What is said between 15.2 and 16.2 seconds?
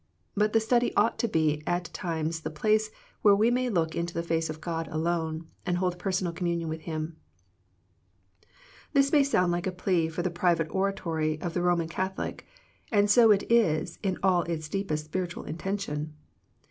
intention.